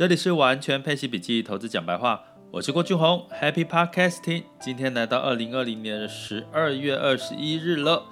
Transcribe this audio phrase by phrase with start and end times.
[0.00, 4.44] 这里是完全配息笔记投资讲白话，我是郭俊宏，Happy Podcasting。
[4.58, 8.04] 今天来到二零二零年的十二月二十一日了，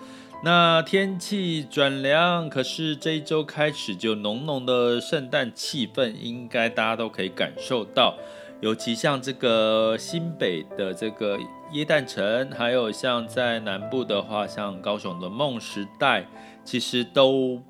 [0.45, 8.14] 那天气转凉，可是这一周开始就浓浓的圣诞气氛，应该大家都可以感受到。
[8.61, 11.39] 尤其像这个新北的这个
[11.73, 16.27] 耶诞城，还有像在南部的话，像高雄的梦时代，
[16.62, 17.62] 其实都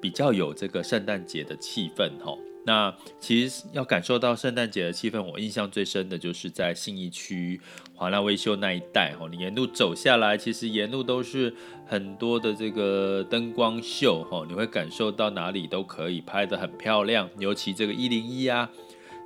[0.00, 2.36] 比较有这个圣诞节的气氛吼。
[2.66, 7.58] 那其实要感受到圣诞节的气氛，我印象最深的就是在信义区
[7.94, 11.54] 华纳威秀那一带吼，你沿路走下来，其实沿路都是
[11.86, 18.70] 很多的这个灯光秀吼，你会感受到哪里都可以拍得很漂亮，尤其这个一零一啊，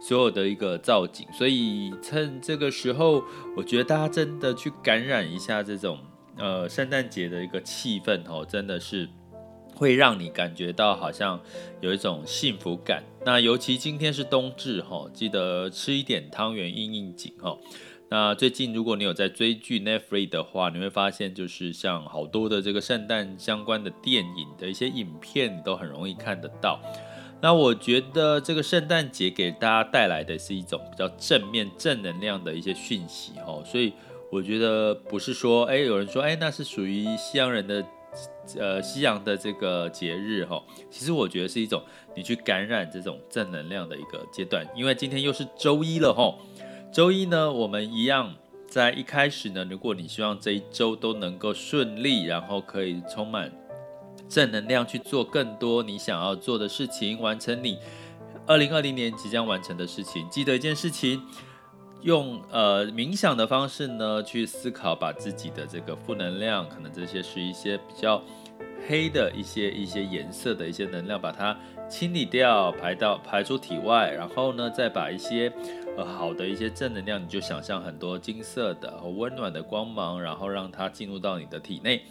[0.00, 3.24] 所有的一个造景，所以趁这个时候，
[3.56, 5.98] 我觉得大家真的去感染一下这种
[6.38, 9.08] 呃圣诞节的一个气氛吼，真的是。
[9.74, 11.40] 会让你感觉到好像
[11.80, 13.02] 有一种幸福感。
[13.24, 17.58] 那尤其今天是冬至哈，记得吃一点汤圆应应景哈。
[18.10, 26.78] 那最近如果你有在追剧 Netflix 的话，你会发现就是像好多的这个圣诞相关的电影的一些影片，都很容易看得到。
[27.40, 33.60] 那我觉得这个圣诞节给大家带来的是一种比较正面、正能量的一些讯息哈。
[33.64, 33.92] 所以
[34.30, 37.84] 我觉得不是说，哎，有人说，哎，那是属于西洋人的。
[38.58, 41.82] 呃，西洋的这个节日哈，其实我觉得是一种
[42.14, 46.34] 你去感染这种正能量的一个阶段，因为今天又是周一了哈。
[46.92, 48.34] 周一呢，我们一样
[48.68, 53.50] 在一开始呢，如果你希望这一周都能够顺利，然后可以充满
[54.28, 57.78] 正能量去做更多你想要做的事情，完成你
[58.46, 60.28] 二零二零年即将完成的事情。
[60.30, 61.22] 记得一件事情。
[62.04, 68.22] 用呃冥想的方式呢，去思考，把自己的这个负能量，可能这些是一些比较
[68.86, 75.50] 黑的一些一些颜色的一些能量，把它清理掉，排到排出体外，然后呢，再把一些
[75.96, 82.02] 呃好的一些正能量，你就想象很多金色的和温暖的光芒，然后让它进入到你的体内，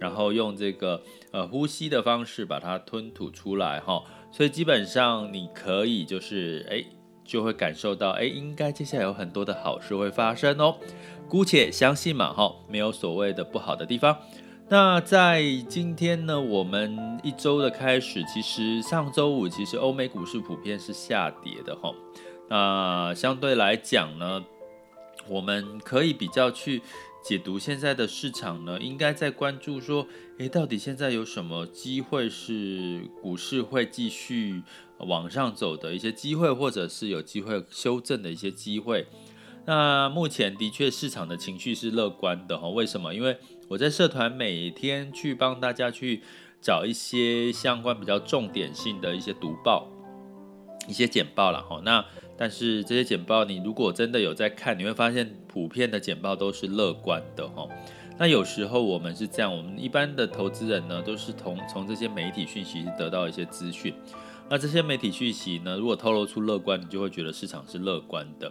[0.00, 4.02] 然后用这个呃呼吸的方式把它吞吐出来哈。
[4.32, 6.84] 所以基本上你可以就是诶。
[7.26, 10.76] 就会感受到，哎，应该接下来有很多的好事会发生哦。
[11.28, 14.16] 姑且相信嘛，哈，没有所谓的不好的地方。
[14.68, 21.92] 那在今天呢，我们一周的开始，其实上周五其实欧美股市普遍是下跌的，哈。
[22.48, 24.44] 那相对来讲呢，
[25.28, 26.80] 我们可以比较去
[27.24, 30.06] 解读现在的市场呢，应该在关注说，
[30.38, 34.62] 哎，到底现在有什么机会是股市会继续
[34.98, 39.06] 往上走的一些机会，或者是有机会修正的一些机会。
[39.66, 42.68] 那目前的确市场的情绪是乐观的哈。
[42.68, 43.12] 为什么？
[43.12, 43.36] 因为
[43.68, 46.22] 我在社团每天去帮大家去
[46.60, 49.88] 找一些相关比较重点性的一些读报、
[50.88, 51.80] 一些简报了哈。
[51.84, 52.04] 那
[52.38, 57.66] 但是这些简报你如果真的有在看，你会发现普遍的简报都是乐观的哈。
[58.18, 63.92] 那有时候我们是这样，我们一般的投资人呢，都是从从这些媒体讯息得到一些资讯。
[64.48, 68.50] 那这些媒体讯息呢，如果透露出乐观，你就会觉得市场是乐观的。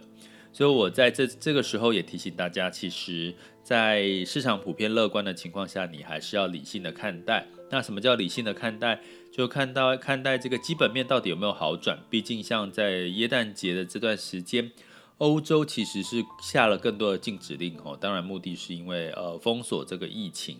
[0.52, 7.46] 所以我在这这个时候也提醒大家，其实，在市场普遍乐观的情况下，你还是要理性的看待。
[7.70, 9.00] 那什么叫理性的看待？
[9.32, 11.98] 就看到看待这个基本面到底有没有好转。
[12.10, 14.70] 毕竟像在耶诞节的这段时间，
[15.18, 17.96] 欧洲其实是下了更多的禁止令哦。
[17.98, 20.58] 当然目的是因为呃封锁这个疫情。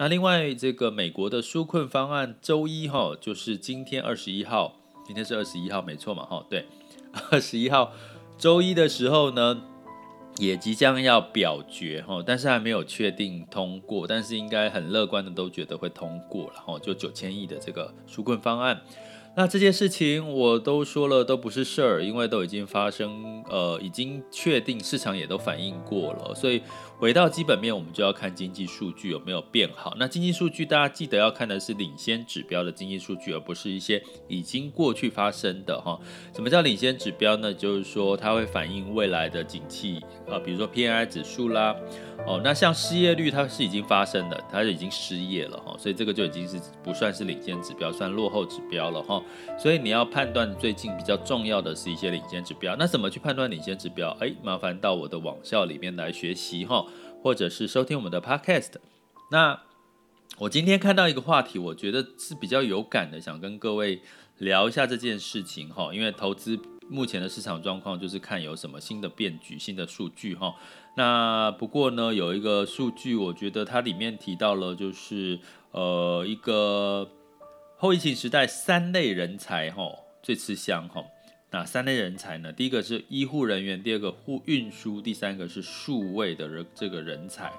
[0.00, 6.64] 那另外，这个美国的纾困方案，周一哈，就是今天二十一号，今天是二十一号，没错嘛哈，对，
[7.30, 7.92] 二十一号
[8.38, 9.60] 周一的时候呢，
[10.38, 18.80] 也即将要表决哈，但是还没有确定通过，但是应该很乐观的都觉得会通过了哈，就九千亿的这个纾困方案。
[19.36, 26.34] 那这件事情我都说了，都不是事儿，因为都已经发生，呃，已经确定，市场也都反映过了。
[26.34, 26.62] 所以
[27.00, 29.96] 回到基本面，我们就要看经济数据有没有变好。
[29.98, 35.98] 那经济数据大家记得要看的是领先指标的经济数据，而不是一些已经过去发生的哈。
[36.34, 37.54] 什么叫领先指标呢？
[37.54, 39.98] 就是说它会反映未来的景气，
[40.28, 41.74] 啊，比如说 PMI 指数啦。
[42.26, 49.22] 哦，那像失业率，它是已经发生的，它是已经失业了哈，所以这个就已经是不算是领先指标，算落后指标了哈。
[49.58, 52.76] 所以你要判断最近比较重要的是一些领先指标。
[52.78, 54.14] 那怎么去判断领先指标？
[54.20, 56.84] 哎，麻烦到我的网校里面来学习哈，
[57.22, 58.72] 或者是收听我们的 Podcast。
[59.30, 59.60] 那
[60.38, 64.00] 我今天看到一个话题，我觉得是比较有感的，想跟各位
[64.38, 66.58] 聊一下这件事情哈，因为投资。
[66.92, 70.56] 目前的市场状况就是看有什么新的变局、新的数据哈。
[70.96, 75.38] 那不过呢，有一个数据，我觉得它里面提到了，就是
[75.70, 77.08] 呃一个
[77.76, 79.84] 后疫情时代三类人才哈
[80.20, 81.04] 最吃香哈。
[81.52, 82.52] 哪三类人才呢？
[82.52, 87.52] 第一个是医护人员，第二个护运输，第三个是数位的人这个人才。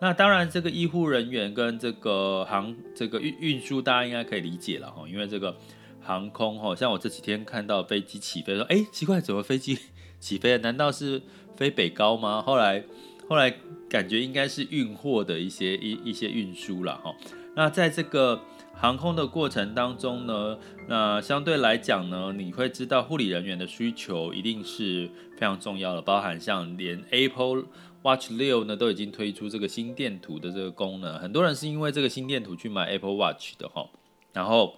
[0.00, 5.56] 那当然，这个医护人员跟这个航这个运运输，大家应该可以理解了哈，因为这个
[6.00, 9.78] 航空哈，像我这几天看到飞机起飞说，哎，奇怪，怎么飞机
[10.18, 10.58] 起飞了？
[10.58, 11.22] 难道是
[11.56, 12.42] 飞北高吗？
[12.42, 12.82] 后来
[13.28, 13.54] 后来
[13.88, 17.14] 感觉应该是运货的一些一一些运输了哈。
[17.54, 18.40] 那在这个。
[18.80, 27.64] 航空的过程当中呢，那相对来讲呢，你会知道护理人员的需求一定是非常重要的，包含像连 Apple
[28.00, 33.86] Watch 六呢都已经推出这个心电图的这个功能，很多人是因为这个心电图去买 Apple Watch 的哈。
[34.32, 34.76] 然后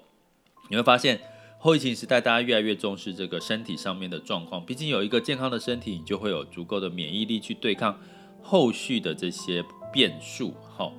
[0.69, 1.21] 你会发现
[1.61, 7.97] 后疫情时代，大家越来越重视这个身体上面的状况，毕竟有一个健康的身体，你就会有足够的免疫力去对抗
[8.43, 10.55] 后续的这些变数。
[10.77, 10.93] 好，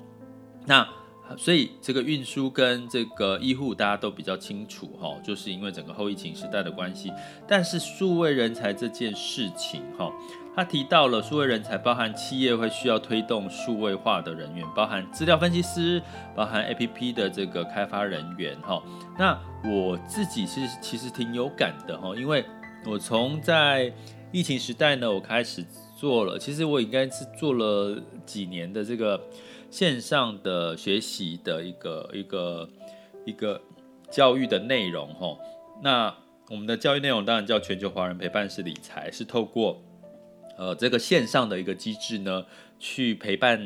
[0.65, 0.87] 那。
[1.37, 7.11] 所以这个运输跟这个医护大家都比较清楚哈，就是因为整个后疫情时代的关系。
[7.47, 10.11] 但是数位人才这件事情哈，
[10.55, 16.01] 他提到了数位人才包含企业会需要推动数位化的人员，包含资料分析师，
[16.35, 18.81] 包含 APP 的这个开发人员哈。
[19.17, 22.45] 那我自己是其实挺有感的哈，因为
[22.85, 23.91] 我从在
[24.31, 25.63] 疫情时代呢，我开始
[26.03, 29.17] 做了，其实我应该是做了几年的这个。
[29.71, 32.69] 线上的学习的一个一个
[33.25, 33.59] 一个
[34.11, 35.35] 教育的内容哈，
[35.81, 36.15] 那
[36.51, 39.81] 我们的教育内容当然叫全球华人陪伴式理财，是透过
[40.59, 42.45] 呃这个线上的一个机制呢，
[42.77, 43.59] 去陪伴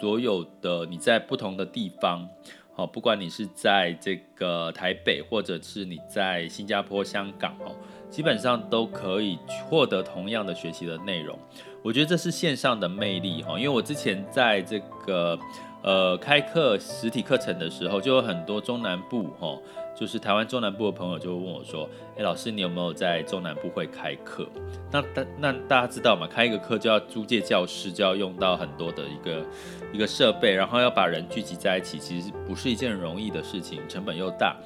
[0.00, 2.28] 所有的你在不同的地方，
[2.74, 7.76] 好，不管你是在这个台北，或者是你在新加坡、香港哦，
[8.10, 9.38] 基本上都可以
[9.68, 11.38] 获得同样的学习的内容。
[11.82, 15.38] 我觉得这是线上的魅力哈，因为我之前在这个
[15.82, 19.56] 呃开课实体课程的时候，就有很多中南部哈，
[19.94, 21.88] 就是台湾中南部的朋友就会问我说
[22.18, 24.48] ：“哎，老师，你有没有在中南部会开课？”
[24.90, 29.46] 那大那大家知道嘛，开一个课就要租借教室，就要用到很多的一个
[29.92, 34.56] 一个设备，然后要把人聚集在一起，其实不是一件容易的事情，成本又大，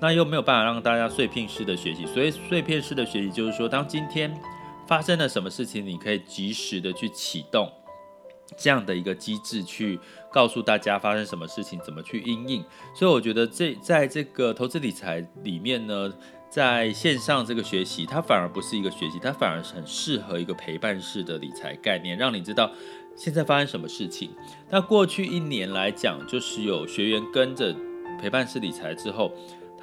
[0.00, 2.06] 那又没有办法让大家碎片式的学习。
[2.06, 4.34] 所以碎片式的学习就是说，当今天。
[4.86, 7.72] 发生了什么事情，你可以及时的去启动
[8.54, 9.98] 这样的一个机制，去
[10.30, 12.62] 告诉大家发生什么事情，怎么去应应。
[12.94, 16.12] 所以我觉得这在这个投资理财里面呢，
[16.50, 22.70] 在线上这个学习，它反而不是一个学习，它反而是很适合一个陪伴式的理财概念，让你知道
[23.16, 24.32] 现在发生什么事情。
[24.68, 27.74] 那过去一年来讲，就是有学员跟着
[28.20, 29.32] 陪伴式理财之后。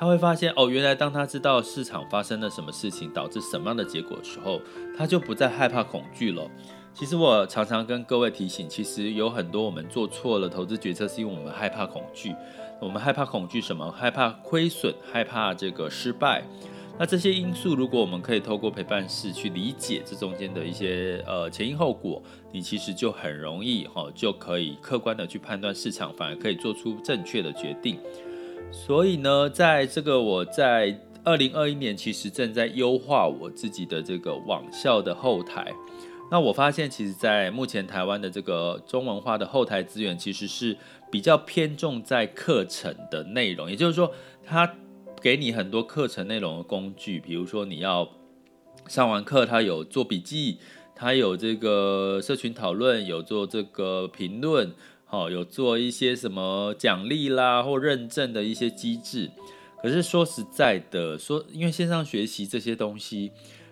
[0.01, 4.59] 他会发现哦，原来当他知道市场发生了什么事情，导致什么样的结果的时候，
[4.98, 6.50] 他就不再害怕恐惧了。
[6.92, 12.33] 其实我常常跟各位提醒，其实有很多我们做错了投资决策，是因为我们害怕恐惧。
[12.81, 13.92] 我们害怕恐惧什么？
[13.92, 16.44] 害怕亏损，害怕这个失败。
[16.97, 22.19] 那这些因素，如果我们可以透过陪伴式去理解这中间的一些呃前因后果，
[22.51, 28.00] 你其实就很容易哈、就可以客观的去判断市场，反而可以做出正确的决定。
[28.71, 35.71] 所以呢，在这个我在二零二一年其实正在优化我自己的这个网校的后台。
[36.31, 40.75] 那我发现，其实，在目前台湾的这个中文化的后台资源，其实是
[41.12, 43.69] 比较偏重在课程的内容。
[43.69, 44.12] 也就是说，
[44.45, 44.73] 它
[45.21, 48.09] 给你很多课程内容的工具，比如说你要
[48.88, 50.59] 上完课，它有做笔记，
[50.95, 54.73] 它有这个社群讨论，有做这个评论。
[55.11, 59.30] 好，有做一些什么奖励啦或认证的一些机制，
[59.83, 63.30] 可是说实在的，说因为线上学习这些东西，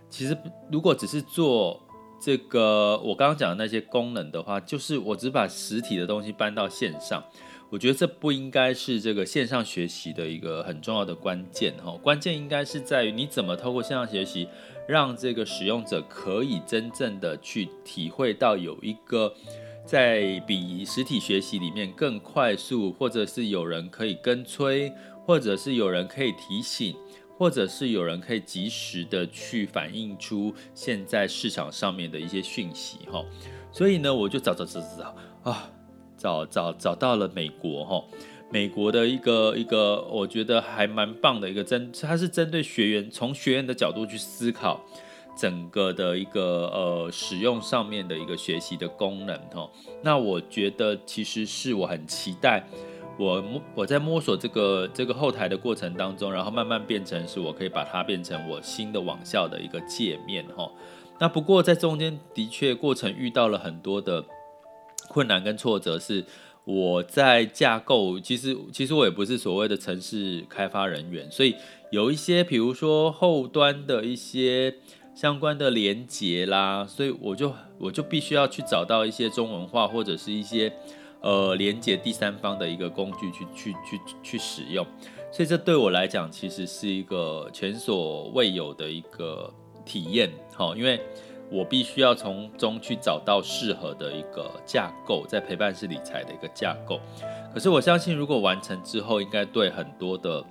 [0.09, 0.37] 其实
[0.69, 1.81] 如果只是做
[2.19, 7.23] 这个我刚刚讲的那些功能的话，就是我只把实体的东西搬到线上，
[7.69, 11.97] 我觉得这不应该是这个线上学习的一个很重要的关键哈。
[12.03, 14.49] 关键应该是在于你怎么透过线上学习，
[14.89, 19.33] 让这个使用者可以真正的去体会到有一个。
[19.89, 24.93] 在比实体学习里面更快速，或者是有人可以跟催，
[25.25, 26.95] 或者是有人可以提醒，
[27.39, 33.25] 或者是有人可以及时的去反映出现在市场上面的一些讯息哈。
[33.71, 35.15] 所以呢，我就找找找找找
[35.49, 35.71] 啊，
[36.15, 38.05] 找找找到了美国哈，
[38.51, 44.85] 美国的一个一个我觉得还蛮棒的一个针，它是针对学员，从学员的角度去思考。
[45.39, 49.69] 整个的一个呃使用上面的一个学习的功能哈，
[50.03, 52.67] 那我觉得其实是我很期待
[53.17, 60.69] 我摸我在摸索这个这个后台的过程当中，然后慢慢变成是我可以把它变成我新的网校的一个界面哈。
[61.19, 64.25] 那不过在中间的确过程遇到了很多的
[65.07, 66.25] 困难跟挫折，是
[66.65, 71.55] 我在架构，其实其实我也不是所谓的程式开发人员，所以
[71.91, 74.75] 有一些，比如说后端的一些
[75.19, 80.71] 相关的连结啦，所以我就我就必须要去找到一些中文化或者是一些
[81.19, 84.85] 呃连接第三方的一个工具去去去去使用，
[85.29, 90.97] 所以这对我来讲其实是一个前所未有的一个体验，好，因为
[91.51, 96.97] 我必须要从中去找到适合的一个架构，在陪伴式理财的一个架构。
[97.53, 100.41] 可是我相信，如果完成之后，应该对很多的。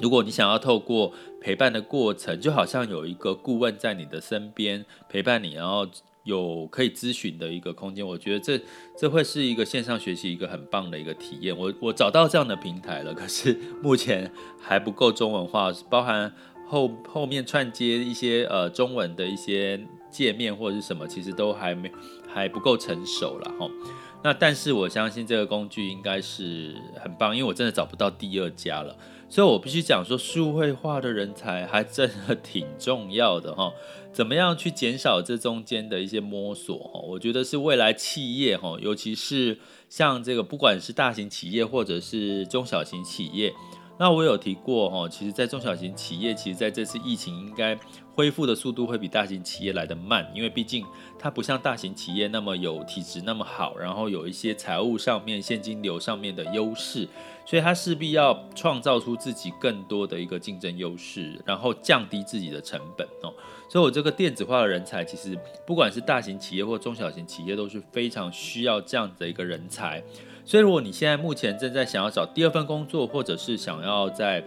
[0.00, 5.86] 如果你想要透过陪伴的过程，就好像有一个顾问在你的身边陪伴你，然后
[6.24, 8.60] 有可以咨询的一个空间，我觉得这
[8.98, 11.56] 这会是一个线上学习一个很棒的一个体验。
[11.56, 16.32] 我我找到这样的平台了，可是目前还不够中文化，包含
[16.66, 19.78] 后后面串接一些呃中文的一些
[20.10, 21.92] 界面或者是什么，其实都还没
[22.26, 23.70] 还不够成熟了哈。
[24.22, 28.96] 那但是我相信这个工具应该是很棒，因为我真的找不到第二家了。
[29.34, 33.72] 所以，我必须讲说，数位化的人才还真的挺重要的哈。
[34.12, 37.00] 怎么样去减少这中间的一些摸索哈？
[37.00, 43.52] 我觉得是未来企业哈，尤其是像这个，不管是大型企业或者是中小型企业。
[43.98, 47.76] 那我有提过哈，其实，在中小型企业，其实在这次疫情应该
[48.14, 50.86] 恢复的速度会比大型企业来得慢，因为毕竟
[51.18, 57.08] 它不像大型企业那么有体质那么好，然后有一些财务上面、现金流上面的优势，
[57.44, 63.34] 所以它势必要创造出自己更多的一个竞争优势，然后降低自己的成本哦。
[63.68, 70.02] 所以我这个电子化的人才，其实不管是大型企业或中小型企业，都是非常需要这样的一个人才。
[70.44, 74.44] 所以，如果你现在目前正在想要找第二份工作，或者是想要在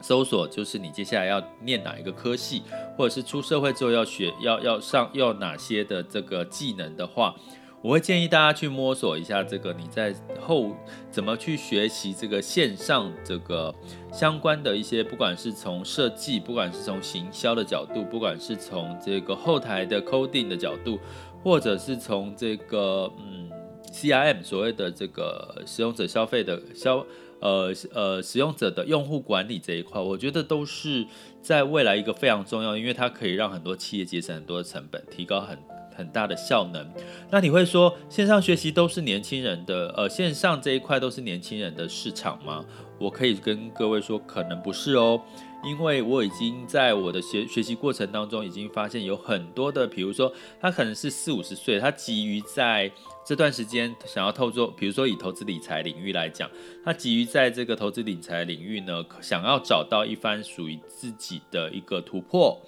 [0.00, 2.62] 搜索，就是你接下来要念哪一个科系，
[2.96, 7.34] 或者是出社会之后要学要要上要哪些的这个技能的话，
[7.80, 10.76] 我会建议大家去摸索一下这个你在后
[11.10, 13.74] 怎么去学习这个线上这个
[14.12, 20.98] 相关的一些，不管是从设计，不管是从行销的角度，不管是从这个后台的 coding 的角度，
[21.42, 23.50] 或者是从这个嗯。
[23.94, 27.06] CRM 所谓的这个使用者消费的消
[27.38, 31.06] 呃呃使用者的用户管理这一块，我觉得都是
[31.40, 35.56] 在未来一个非常重要，因为它可以让很多企业节省很多的成本，提高很
[35.96, 36.84] 很大的效能。
[37.30, 42.64] 那你会说线上学习都是年轻人的呃线上这一块都是年轻人的市场吗？
[42.98, 45.20] 我可以跟各位说，可能不是哦。
[45.66, 52.90] 因为我已经在我的学学习过程当中，已经发现有很多的，比如说他可能是四五十岁，他急于在
[53.24, 56.50] 这段时间想要透过，比如说以投资理财领域来讲，
[56.84, 62.60] 他急于在这个投资理财领域呢，想要找到一番属于自己的一个突破。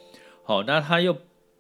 [0.43, 1.17] 好，那他又。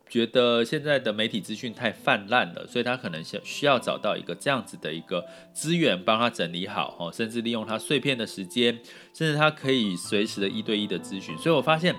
[0.08, 8.78] 觉得现在的媒体资讯太泛滥了，所以他可能想需要找到一个这样子的一个资源，帮他整理好哦，甚至利用他碎片的时间，
[9.12, 11.36] 甚至他可以随时的一对一的咨询。
[11.38, 11.94] 所以我发现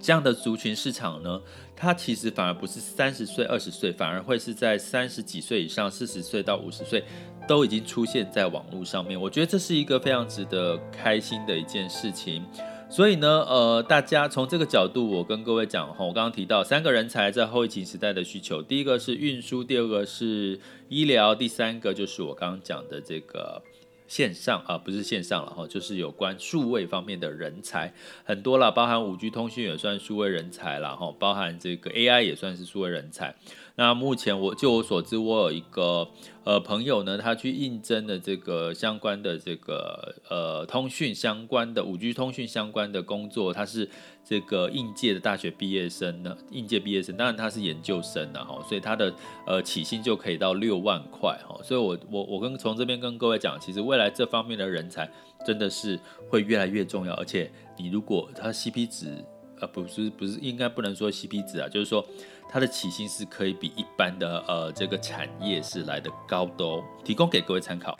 [0.00, 1.40] 这样的族群市场呢，
[1.76, 7.04] 它其实反而不是三十岁、二十岁，反而会是在三十几岁以上，四十岁到五十岁
[7.46, 9.20] 都已经出现在网络上面。
[9.20, 12.42] 我觉得这是一个非常值得开心的一件事情。
[12.90, 23.62] 所以呢，呃，大家从这个角度，我跟各位讲哈，我刚刚提到三个人才在后疫情时代的需求，第一个是运输，第二个是医疗，第三个就是我刚刚讲的这个
[24.08, 27.92] 线上啊，不是线上了哈，就是有关数位方面的人才
[28.24, 33.36] 很多了，包含五 G 通讯也算数位人才了哈，包含这个 AI 也算是数位人才。
[33.78, 36.08] 那目前我就我所知，我有一个
[36.42, 43.88] 呃朋友呢，他去应征的这个相关的这个呃通讯相关的五 G 通讯相关的工作，他是
[44.24, 49.14] 这个应届的大学毕业生呢，应届毕业生，当然他是研究生的哈，所以他的
[49.46, 55.08] 呃起薪就可以到六万块哈，所以我我我跟从这边跟各位讲，其实未来这方面的人才
[55.46, 55.96] 真的是
[56.28, 59.24] 会越来越重要，而且你如果他 CP 值
[59.60, 62.04] 呃不是不是应该不能说 CP 值啊，就是说。
[62.50, 67.94] 它的起薪是可以比一般的呃这个产业是来的高的哦，提供给各位参考。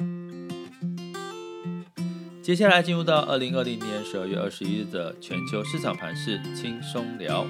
[2.42, 7.46] 接下来进入到二零二零年十二月二十一日的全球市场盘势轻松聊。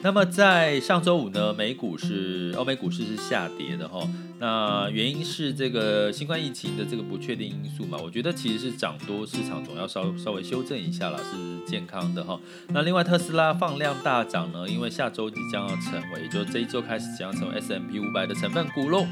[0.00, 4.00] 那么在上周五呢，美股是欧美股市是下跌的哈。
[4.38, 7.98] 那原因是这个新冠疫情的这个不确定因素嘛？
[8.00, 12.38] 我觉得其实是涨多市场总要稍稍微修正一下啦，是健康的哈。
[12.68, 19.04] 那另外特斯拉放量大涨呢，因为下周即将要成为，就这一周开始即将成为 S M P 五百的成分股喽。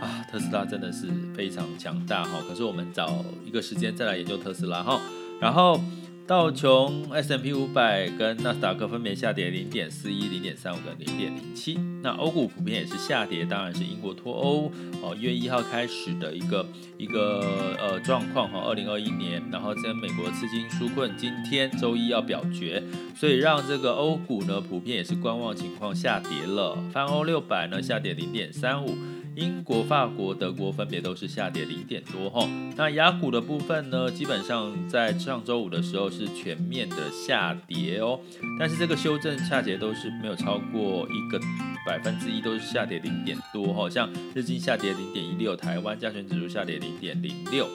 [0.00, 2.40] 啊，特斯拉真的是非常强大哈。
[2.48, 5.00] 可是我们找一个时间再来研究特斯拉哈。
[5.40, 5.80] 然后。
[6.28, 11.78] 道琼、S&P 五百跟纳斯达克分别下跌零点四一、零点三五跟零点零七。
[12.02, 14.70] 那欧股普遍也是下跌，当然是英国脱欧
[15.00, 16.66] 哦，一月一号开始的一个
[16.98, 22.82] 一个呃状况哈，二零二一年，然后跟美国刺金纾困，今天周一要表决，
[23.16, 28.94] 所以让这个欧股呢普遍也是观望情况下跌了，泛欧六百呢下跌零点三五。
[29.38, 32.44] 英国、法国、德国分别都是下跌零点多哈。
[32.76, 38.18] 那雅股的部分呢，基本上在上周五的时候是全面的下跌哦。
[38.58, 41.40] 但是这个修正下跌都是没有超过一个
[41.86, 43.88] 百分之一，都是下跌零点多哈。
[43.88, 47.68] 像日经下跌零点一六，台湾加权指数下跌零点零六。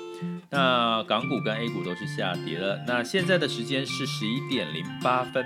[0.50, 2.84] 那港股跟 A 股都是下跌了。
[2.88, 5.46] 那现在的时间是十一点零八分。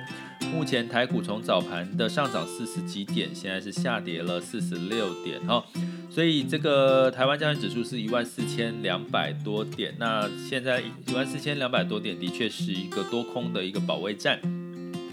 [0.54, 5.64] 目前台股从早盘的上涨四十几点，现在是下跌了四十六点哈。
[6.10, 14.40] 所以这个台湾加权指数是一万四千两百多点，那现在一万四千两百多点的确是一个多空的一个保卫战。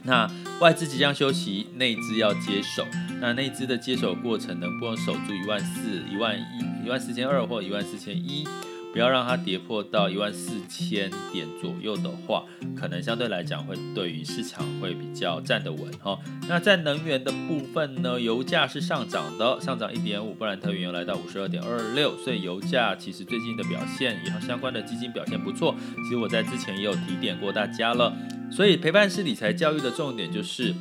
[0.05, 0.31] 那
[0.61, 2.87] 外资即将休息，内资要接手。
[3.21, 8.47] 那内资的接手过程能不能守住一万四、一万一、一万四千二或一万四千一？
[8.95, 12.45] 不要让它跌破到一万四千点左右的话，
[12.77, 16.17] 可能相对来讲会对于市场会比较站得稳哈。
[16.49, 25.75] 那在能源的部分呢，油价是上涨的，上涨一点五，布兰特原油来到五十二点二六，所以油价其实最近的表现也相关的基金表现不错。
[26.05, 28.17] 其实我在之前也有提点过大家了，
[28.49, 30.73] 所以陪伴式理财教育的重点就是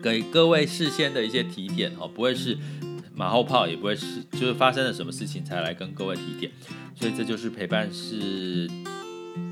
[0.00, 2.56] 给各位事先的一些提点哈，不会是。
[3.16, 6.50] 马后炮也不会是，就是发生了什么事情才来跟各位提点，
[6.96, 8.68] 所以这就是陪伴式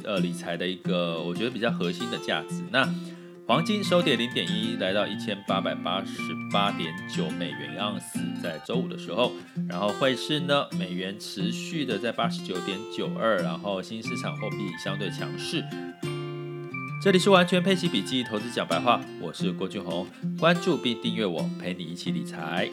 [0.04, 2.62] 呃理财的一个我觉得比较核心的价值。
[2.72, 2.88] 那
[3.46, 6.12] 黄金收跌零点一，来到一千八百八十
[6.52, 9.32] 八点九美元盎司，在周五的时候，
[9.68, 15.62] 然后汇市呢，美元持续的在八十九点九二，然后新市场货币相对强势。
[17.02, 20.06] 这里是完全配息笔记投资讲白话，我是郭俊宏，
[20.38, 22.70] 关注并订阅我，陪你一起理财。